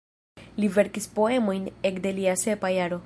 Li 0.61 0.69
verkis 0.77 1.07
poemojn 1.19 1.69
ekde 1.91 2.15
lia 2.21 2.35
sepa 2.47 2.73
jaro. 2.79 2.99